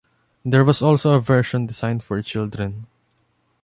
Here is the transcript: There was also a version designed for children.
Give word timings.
There 0.43 0.63
was 0.63 0.81
also 0.81 1.11
a 1.11 1.19
version 1.19 1.67
designed 1.67 2.01
for 2.03 2.19
children. 2.23 2.87